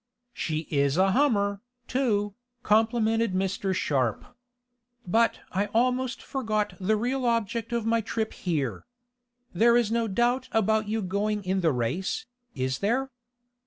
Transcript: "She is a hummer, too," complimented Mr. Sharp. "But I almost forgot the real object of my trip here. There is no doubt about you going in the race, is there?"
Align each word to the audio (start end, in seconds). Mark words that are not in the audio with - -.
"She 0.33 0.61
is 0.71 0.97
a 0.97 1.11
hummer, 1.11 1.61
too," 1.87 2.33
complimented 2.63 3.35
Mr. 3.35 3.71
Sharp. 3.71 4.25
"But 5.05 5.41
I 5.51 5.67
almost 5.75 6.23
forgot 6.23 6.73
the 6.79 6.95
real 6.95 7.23
object 7.23 7.71
of 7.71 7.85
my 7.85 8.01
trip 8.01 8.33
here. 8.33 8.87
There 9.53 9.77
is 9.77 9.91
no 9.91 10.07
doubt 10.07 10.49
about 10.53 10.87
you 10.87 11.03
going 11.03 11.43
in 11.45 11.61
the 11.61 11.71
race, 11.71 12.25
is 12.55 12.79
there?" 12.79 13.11